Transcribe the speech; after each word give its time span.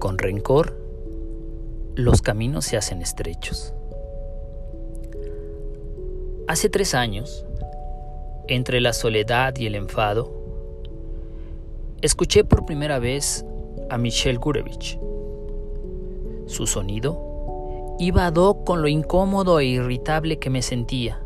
Con 0.00 0.16
rencor, 0.16 0.78
los 1.94 2.22
caminos 2.22 2.64
se 2.64 2.78
hacen 2.78 3.02
estrechos. 3.02 3.74
Hace 6.48 6.70
tres 6.70 6.94
años, 6.94 7.44
entre 8.48 8.80
la 8.80 8.94
soledad 8.94 9.54
y 9.58 9.66
el 9.66 9.74
enfado, 9.74 10.32
escuché 12.00 12.44
por 12.44 12.64
primera 12.64 12.98
vez 12.98 13.44
a 13.90 13.98
Michelle 13.98 14.38
Gurevich. 14.38 14.98
Su 16.46 16.66
sonido 16.66 17.94
iba 17.98 18.24
a 18.24 18.30
do 18.30 18.64
con 18.64 18.80
lo 18.80 18.88
incómodo 18.88 19.60
e 19.60 19.66
irritable 19.66 20.38
que 20.38 20.48
me 20.48 20.62
sentía. 20.62 21.20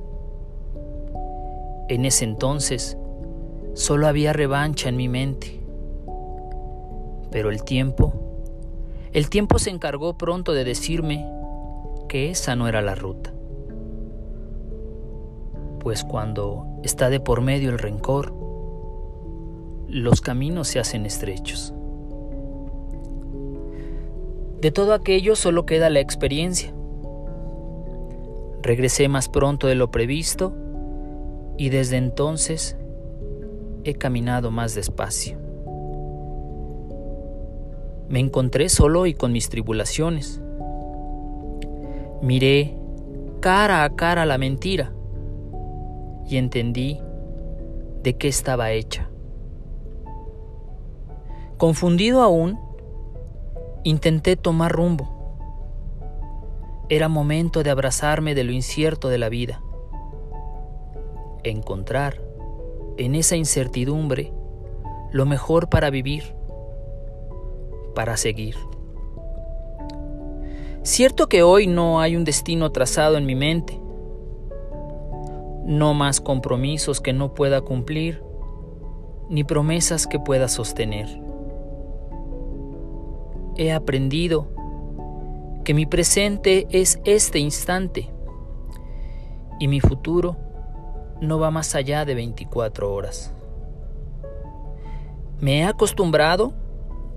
En 1.88 2.04
ese 2.04 2.25
entonces, 2.25 2.98
solo 3.75 4.09
había 4.09 4.32
revancha 4.32 4.89
en 4.89 4.96
mi 4.96 5.09
mente. 5.09 5.61
Pero 7.31 7.50
el 7.50 7.63
tiempo, 7.63 8.24
el 9.14 9.31
tiempo 9.31 9.61
se 9.61 9.71
encargó 9.71 10.18
pronto 10.18 10.53
de 10.53 10.64
decirme 10.64 11.25
que 12.09 12.31
esa 12.31 12.57
no 12.57 12.67
era 12.67 12.82
la 12.82 12.96
ruta. 12.96 13.32
Pues 15.79 16.03
cuando 16.03 16.67
está 16.82 17.11
de 17.11 17.21
por 17.21 17.41
medio 17.41 17.71
el 17.71 17.79
rencor, 17.79 18.35
los 19.86 20.21
caminos 20.21 20.67
se 20.67 20.81
hacen 20.81 21.07
estrechos. 21.07 21.72
De 24.61 24.72
todo 24.72 24.95
aquello 24.95 25.36
solo 25.36 25.64
queda 25.64 25.91
la 25.91 26.00
experiencia. 26.00 26.75
Regresé 28.63 29.08
más 29.08 29.29
pronto 29.29 29.69
de 29.69 29.77
lo 29.77 29.93
previsto 29.93 30.55
y 31.57 31.69
desde 31.69 31.99
entonces 31.99 32.77
he 33.84 33.94
caminado 33.94 34.50
más 34.50 34.75
despacio. 34.75 35.44
Me 38.08 38.20
encontré 38.20 38.69
solo 38.69 39.06
y 39.06 39.14
con 39.14 39.33
mis 39.33 39.48
tribulaciones. 39.48 40.41
Miré 42.22 42.77
cara 43.41 43.84
a 43.84 43.94
cara 43.94 44.27
la 44.27 44.38
mentira 44.38 44.92
y 46.27 46.36
entendí 46.36 47.00
de 48.02 48.16
qué 48.16 48.28
estaba 48.28 48.70
hecha. 48.72 49.10
Confundido 51.56 52.22
aún, 52.22 52.58
intenté 53.84 54.36
tomar 54.36 54.72
rumbo. 54.72 55.10
Era 56.88 57.08
momento 57.08 57.62
de 57.62 57.70
abrazarme 57.70 58.34
de 58.34 58.44
lo 58.44 58.52
incierto 58.52 59.08
de 59.08 59.19
la 59.19 59.28
vida. 59.28 59.62
Encontrar 61.42 62.20
en 62.97 63.14
esa 63.14 63.36
incertidumbre 63.36 64.32
lo 65.12 65.27
mejor 65.27 65.69
para 65.69 65.91
vivir, 65.91 66.34
para 67.95 68.17
seguir. 68.17 68.56
Cierto 70.83 71.28
que 71.28 71.42
hoy 71.42 71.67
no 71.67 72.00
hay 72.00 72.17
un 72.17 72.25
destino 72.25 72.70
trazado 72.70 73.17
en 73.17 73.25
mi 73.25 73.34
mente, 73.34 73.81
no 75.64 75.95
más 75.95 76.20
compromisos 76.20 77.00
que 77.00 77.15
no 77.15 77.33
pueda 77.33 77.62
cumplir, 77.62 78.22
ni 79.31 79.45
promesas 79.45 80.06
que 80.06 80.19
pueda 80.19 80.48
sostener. 80.48 81.09
He 83.56 83.72
aprendido 83.72 84.48
que 85.65 85.72
mi 85.72 85.87
presente 85.87 86.67
es 86.70 87.00
este 87.05 87.39
instante 87.39 88.11
y 89.59 89.69
mi 89.69 89.81
futuro 89.81 90.37
no 91.20 91.39
va 91.39 91.50
más 91.50 91.75
allá 91.75 92.05
de 92.05 92.15
24 92.15 92.92
horas. 92.92 93.33
Me 95.41 95.61
he 95.61 95.65
acostumbrado 95.65 96.53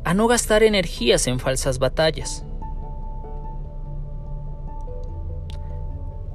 a 0.03 0.13
no 0.13 0.27
gastar 0.27 0.63
energías 0.63 1.27
en 1.27 1.39
falsas 1.39 1.79
batallas, 1.79 2.45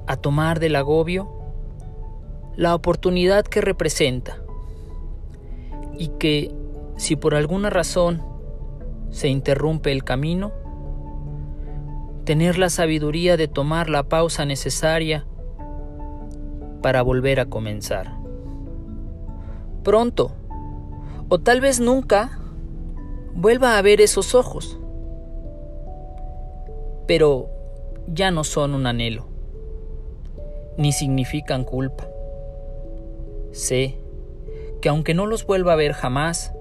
a 0.07 0.17
tomar 0.17 0.61
del 0.61 0.77
agobio 0.77 1.31
la 2.57 2.75
oportunidad 2.75 3.45
que 3.45 3.61
representa 3.61 4.37
y 5.97 6.09
que 6.09 6.55
si 6.97 7.17
por 7.17 7.35
alguna 7.35 7.71
razón 7.71 8.23
se 9.11 9.29
interrumpe 9.29 9.93
el 9.93 10.05
camino, 10.05 10.53
tener 12.25 12.59
la 12.59 12.71
sabiduría 12.71 13.37
de 13.37 13.49
tomar 13.49 13.91
la 13.91 14.05
pausa 14.05 14.45
necesaria 14.45 15.27
para 16.83 17.03
volver 17.03 17.41
a 17.41 17.47
comenzar. 17.47 18.17
Pronto, 19.83 20.33
o 21.29 21.41
tal 21.41 21.61
vez 21.61 21.81
nunca, 21.81 22.39
vuelva 23.35 23.79
a 23.79 23.83
ver 23.83 24.01
esos 24.01 24.35
ojos. 24.35 24.79
Pero 27.07 27.49
ya 28.07 28.31
no 28.31 28.45
son 28.45 28.75
un 28.75 28.87
anhelo, 28.87 29.27
ni 30.77 30.93
significan 30.93 31.65
culpa. 31.65 32.09
Sé 33.53 33.97
que 34.81 34.89
aunque 34.89 35.15
no 35.15 35.27
los 35.27 35.47
vuelva 35.47 35.73
a 35.75 35.77
ver 35.77 35.93
jamás, 35.93 36.53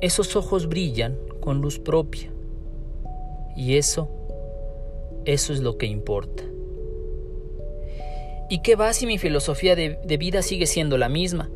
esos 0.00 0.36
ojos 0.36 0.68
brillan 0.68 1.16
con 1.40 1.60
luz 1.60 1.78
propia. 1.78 2.30
Y 3.56 3.76
eso, 3.76 4.08
eso 5.24 5.52
es 5.52 5.60
lo 5.60 5.78
que 5.78 5.86
importa. 5.86 6.42
¿Y 8.50 8.60
qué 8.60 8.76
va 8.76 8.92
si 8.92 9.06
mi 9.06 9.18
filosofía 9.18 9.74
de, 9.74 10.16
vida 10.18 10.42
sigue 10.42 10.66
siendo 10.66 10.98
la 10.98 11.08
misma? 11.08 11.50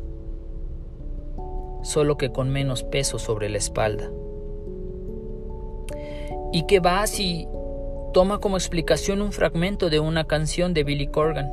Solo 1.89 2.17
que 2.17 2.31
con 2.31 2.49
menos 2.49 2.83
peso 2.83 3.17
sobre 3.17 3.49
la 3.49 3.57
espalda. 3.57 4.11
¿Y 6.53 6.67
qué 6.67 6.79
va 6.79 7.07
si 7.07 7.47
toma 8.13 8.37
como 8.37 8.57
explicación 8.57 9.23
un 9.23 9.31
fragmento 9.31 9.89
de 9.89 9.99
una 9.99 10.25
canción 10.25 10.75
de 10.75 10.83
Billy 10.83 11.07
Corgan? 11.07 11.49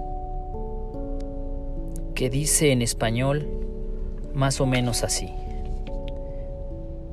Que 2.15 2.29
dice 2.29 2.71
en 2.71 2.83
español 2.83 3.49
más 4.35 4.61
o 4.61 4.67
menos 4.67 5.05
así. 5.05 5.31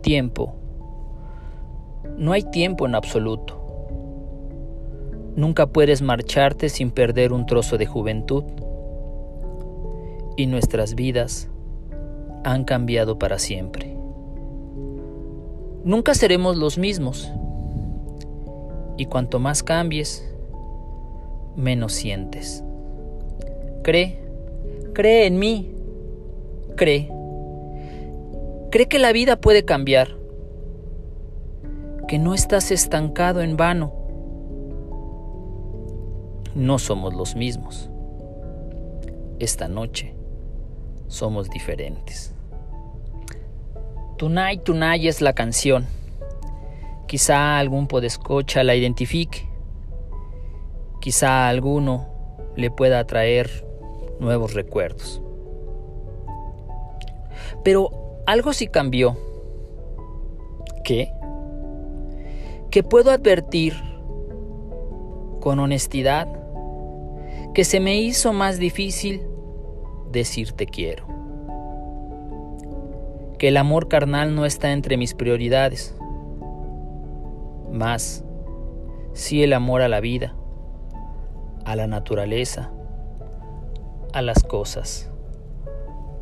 Tiempo. 0.02 0.56
No 2.18 2.34
hay 2.34 2.44
tiempo 2.44 2.86
en 2.86 2.94
absoluto. 2.94 3.58
Nunca 5.38 5.68
puedes 5.68 6.02
marcharte 6.02 6.68
sin 6.68 6.92
perder 6.92 7.32
un 7.32 7.46
trozo 7.46 7.78
de 7.78 7.86
juventud. 7.86 8.44
Y 10.36 10.48
nuestras 10.48 10.96
vidas 10.96 11.50
han 12.44 12.64
cambiado 12.64 13.18
para 13.20 13.40
siempre. 13.40 13.96
Nunca 15.84 16.14
seremos 16.14 16.58
los 16.58 16.78
mismos. 16.78 17.32
Y 18.98 19.06
cuanto 19.06 19.40
más 19.40 19.64
cambies, 19.64 20.28
menos 21.56 21.94
sientes. 21.94 22.64
Cree, 23.84 24.20
cree 24.94 25.26
en 25.26 25.40
mí, 25.40 25.72
cree. 26.76 27.10
Cree 28.72 28.88
que 28.88 29.00
la 29.00 29.12
vida 29.12 29.36
puede 29.36 29.66
cambiar, 29.66 30.10
que 32.08 32.18
no 32.18 32.34
estás 32.34 32.72
estancado 32.72 33.42
en 33.42 33.58
vano 33.58 34.04
no 36.56 36.78
somos 36.80 37.14
los 37.14 37.36
mismos. 37.36 37.90
Esta 39.40 39.68
noche 39.68 40.14
somos 41.08 41.50
diferentes. 41.50 42.34
Tonight, 44.18 44.64
Tonight 44.64 45.06
es 45.06 45.22
la 45.22 45.34
canción. 45.34 45.86
Quizá 47.08 47.58
algún 47.60 47.88
podescocha 47.88 48.64
la 48.64 48.76
identifique. 48.76 49.50
Quizá 51.02 51.48
alguno 51.50 52.08
le 52.56 52.72
pueda 52.72 53.06
traer 53.06 53.66
nuevos 54.20 54.54
recuerdos. 54.54 55.22
Pero 57.64 57.90
algo 58.26 58.54
sí 58.54 58.68
cambió. 58.68 59.18
¿Qué? 60.84 61.12
Que 62.72 62.84
puedo 62.84 63.12
advertir 63.12 63.74
con 65.40 65.60
honestidad 65.60 66.28
que 67.54 67.66
se 67.66 67.80
me 67.80 68.00
hizo 68.00 68.34
más 68.34 68.58
difícil 68.58 69.22
decir 70.14 70.54
te 70.54 70.66
quiero. 70.66 71.06
Que 73.38 73.50
el 73.50 73.58
amor 73.58 73.90
carnal 73.90 74.34
no 74.34 74.46
está 74.46 74.72
entre 74.72 74.96
mis 74.96 75.14
prioridades. 75.14 75.94
Más, 77.70 78.24
sí 79.12 79.44
el 79.44 79.52
amor 79.52 79.82
a 79.82 79.90
la 79.90 80.00
vida, 80.00 80.36
a 81.66 81.76
la 81.76 81.88
naturaleza, 81.88 82.72
a 84.14 84.22
las 84.22 84.44
cosas, 84.44 85.12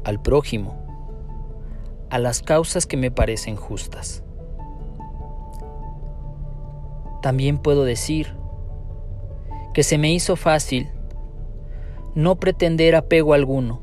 al 0.04 0.20
prójimo, 0.22 0.76
a 2.10 2.18
las 2.18 2.42
causas 2.42 2.88
que 2.88 2.98
me 2.98 3.12
parecen 3.12 3.56
justas. 3.56 4.24
También 7.22 7.60
puedo 7.60 7.84
decir 7.84 8.36
que 9.74 9.84
se 9.84 9.98
me 9.98 10.12
hizo 10.12 10.36
fácil 10.36 10.90
no 12.16 12.36
pretender 12.36 12.96
apego 12.96 13.34
alguno, 13.34 13.82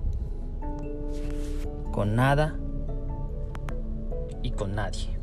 con 1.92 2.14
nada 2.14 2.58
y 4.42 4.50
con 4.50 4.74
nadie. 4.74 5.17